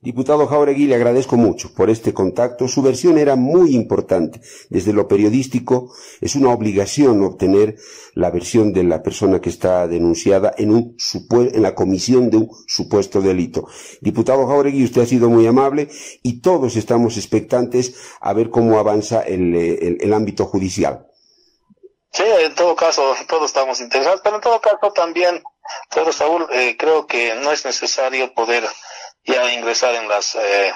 Diputado 0.00 0.46
Jauregui, 0.46 0.86
le 0.86 0.94
agradezco 0.94 1.36
mucho 1.36 1.74
por 1.74 1.90
este 1.90 2.14
contacto. 2.14 2.68
Su 2.68 2.82
versión 2.82 3.18
era 3.18 3.34
muy 3.34 3.74
importante. 3.74 4.40
Desde 4.70 4.92
lo 4.92 5.08
periodístico 5.08 5.92
es 6.20 6.36
una 6.36 6.50
obligación 6.50 7.20
obtener 7.24 7.74
la 8.14 8.30
versión 8.30 8.72
de 8.72 8.84
la 8.84 9.02
persona 9.02 9.40
que 9.40 9.48
está 9.48 9.88
denunciada 9.88 10.54
en, 10.56 10.70
un 10.70 10.96
en 11.52 11.62
la 11.62 11.74
comisión 11.74 12.30
de 12.30 12.36
un 12.36 12.48
supuesto 12.68 13.20
delito. 13.20 13.66
Diputado 14.00 14.46
Jauregui, 14.46 14.84
usted 14.84 15.02
ha 15.02 15.06
sido 15.06 15.30
muy 15.30 15.48
amable 15.48 15.88
y 16.22 16.42
todos 16.42 16.76
estamos 16.76 17.16
expectantes 17.16 17.96
a 18.20 18.32
ver 18.34 18.50
cómo 18.50 18.78
avanza 18.78 19.22
el, 19.22 20.12
ámbito 20.12 20.44
judicial. 20.44 21.08
Sí, 22.12 22.22
en 22.24 22.54
todo 22.54 22.76
caso, 22.76 23.16
todos 23.28 23.46
estamos 23.46 23.80
interesados, 23.80 24.20
pero 24.22 24.36
en 24.36 24.42
todo 24.42 24.60
caso 24.60 24.92
también, 24.92 25.42
Pedro 25.92 26.12
Saúl, 26.12 26.46
eh, 26.52 26.76
creo 26.78 27.08
que 27.08 27.34
no 27.42 27.50
es 27.50 27.64
necesario 27.64 28.32
poder 28.32 28.62
ya 29.28 29.52
ingresar 29.52 29.94
en 29.94 30.08
las 30.08 30.34
eh, 30.34 30.72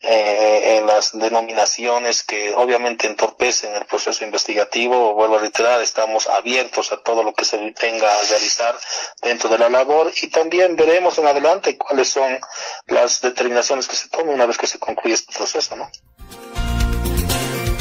eh, 0.00 0.78
en 0.78 0.86
las 0.86 1.18
denominaciones 1.18 2.22
que 2.22 2.54
obviamente 2.54 3.06
entorpecen 3.06 3.74
el 3.74 3.84
proceso 3.84 4.24
investigativo. 4.24 5.14
Vuelvo 5.14 5.36
a 5.36 5.40
reiterar, 5.40 5.80
estamos 5.82 6.28
abiertos 6.28 6.92
a 6.92 7.02
todo 7.02 7.22
lo 7.22 7.34
que 7.34 7.44
se 7.44 7.58
tenga 7.72 8.08
a 8.08 8.22
realizar 8.30 8.76
dentro 9.22 9.50
de 9.50 9.58
la 9.58 9.68
labor 9.68 10.12
y 10.22 10.28
también 10.28 10.76
veremos 10.76 11.18
en 11.18 11.26
adelante 11.26 11.76
cuáles 11.76 12.08
son 12.08 12.38
las 12.86 13.20
determinaciones 13.20 13.88
que 13.88 13.96
se 13.96 14.08
tomen 14.08 14.34
una 14.34 14.46
vez 14.46 14.56
que 14.56 14.68
se 14.68 14.78
concluya 14.78 15.14
este 15.14 15.36
proceso, 15.36 15.76
¿no? 15.76 15.90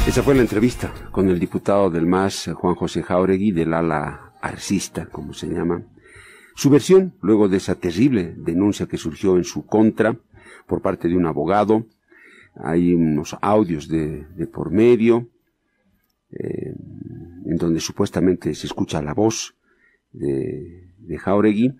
Esa 0.08 0.23
fue 0.23 0.36
la 0.36 0.41
entrevista 0.41 0.91
con 1.12 1.30
el 1.30 1.39
diputado 1.39 1.89
del 1.89 2.08
MAS, 2.08 2.50
Juan 2.56 2.76
José 2.76 3.04
Jauregui, 3.04 3.52
del 3.52 3.73
ala 3.73 4.34
arcista, 4.41 5.06
como 5.12 5.34
se 5.34 5.47
llama, 5.47 5.84
su 6.58 6.70
versión, 6.70 7.13
luego 7.22 7.48
de 7.48 7.58
esa 7.58 7.76
terrible 7.76 8.34
denuncia 8.36 8.88
que 8.88 8.98
surgió 8.98 9.38
en 9.38 9.43
su 9.43 9.65
contra 9.65 10.17
por 10.65 10.82
parte 10.82 11.08
de 11.08 11.15
un 11.15 11.28
abogado, 11.28 11.86
hay 12.56 12.93
unos 12.93 13.38
audios 13.41 13.88
de, 13.88 14.26
de 14.36 14.48
por 14.48 14.72
medio, 14.72 15.30
eh, 16.32 16.74
en 17.46 17.58
donde 17.58 17.80
supuestamente 17.80 18.56
se 18.56 18.65
escucha 18.65 19.02
la 19.04 19.13
voz 19.13 19.56
de, 20.12 20.93
de 20.98 21.17
Jauregui, 21.17 21.76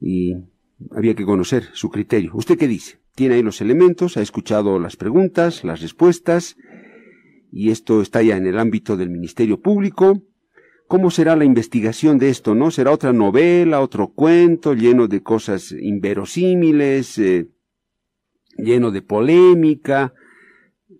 y 0.00 0.36
Había 0.90 1.14
que 1.14 1.24
conocer 1.24 1.64
su 1.72 1.90
criterio. 1.90 2.32
¿Usted 2.34 2.58
qué 2.58 2.68
dice? 2.68 2.98
Tiene 3.14 3.36
ahí 3.36 3.42
los 3.42 3.60
elementos, 3.60 4.16
ha 4.16 4.22
escuchado 4.22 4.78
las 4.78 4.96
preguntas, 4.96 5.64
las 5.64 5.80
respuestas, 5.80 6.56
y 7.52 7.70
esto 7.70 8.02
está 8.02 8.22
ya 8.22 8.36
en 8.36 8.46
el 8.46 8.58
ámbito 8.58 8.96
del 8.96 9.08
Ministerio 9.08 9.60
Público. 9.60 10.22
¿Cómo 10.94 11.10
será 11.10 11.34
la 11.34 11.44
investigación 11.44 12.18
de 12.18 12.28
esto, 12.28 12.54
no? 12.54 12.70
¿Será 12.70 12.92
otra 12.92 13.12
novela, 13.12 13.80
otro 13.80 14.12
cuento 14.12 14.74
lleno 14.74 15.08
de 15.08 15.24
cosas 15.24 15.72
inverosímiles, 15.72 17.18
eh, 17.18 17.48
lleno 18.56 18.92
de 18.92 19.02
polémica, 19.02 20.14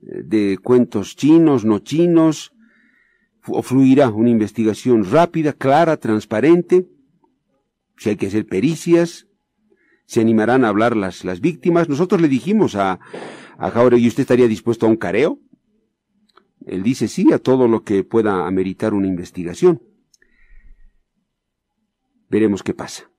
de 0.01 0.59
cuentos 0.61 1.15
chinos, 1.15 1.65
no 1.65 1.79
chinos? 1.79 2.53
¿O 3.47 3.63
fluirá 3.63 4.09
una 4.09 4.31
investigación 4.31 5.09
rápida, 5.09 5.53
clara, 5.53 5.97
transparente? 5.97 6.89
Si 7.97 8.09
hay 8.09 8.17
que 8.17 8.27
hacer 8.27 8.47
pericias, 8.47 9.29
se 10.07 10.21
animarán 10.21 10.65
a 10.65 10.71
hablar 10.71 10.97
las, 10.97 11.25
las 11.25 11.41
víctimas. 11.41 11.89
Nosotros 11.89 12.21
le 12.21 12.27
dijimos 12.27 12.75
a, 12.75 12.99
a 13.59 13.71
Jauregui, 13.71 14.09
¿usted 14.09 14.23
estaría 14.23 14.49
dispuesto 14.49 14.87
a 14.87 14.89
un 14.89 14.97
careo? 14.97 15.39
Él 16.67 16.83
dice 16.83 17.09
sí 17.09 17.33
a 17.33 17.39
todo 17.39 17.69
lo 17.69 17.83
que 17.83 18.05
pueda 18.05 18.47
ameritar 18.47 18.95
una 18.95 19.07
investigación. 19.07 19.83
Veremos 22.29 22.63
qué 22.63 22.75
pasa. 22.75 23.11